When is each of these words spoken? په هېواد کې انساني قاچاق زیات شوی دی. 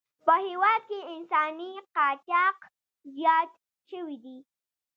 په 0.25 0.33
هېواد 0.47 0.81
کې 0.89 0.99
انساني 1.15 1.71
قاچاق 1.95 2.57
زیات 3.15 3.49
شوی 3.89 4.15
دی. 4.23 4.37